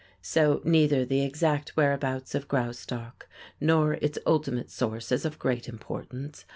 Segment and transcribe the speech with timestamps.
[0.23, 6.43] So neither the exact whereabouts of Graustark nor its ultimate source is of great importance.